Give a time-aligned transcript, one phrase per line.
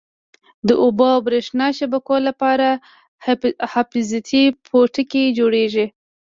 [0.67, 2.67] د اوبو او بریښنا شبکو لپاره
[3.73, 5.85] حفاظتي پوټکی جوړیږي.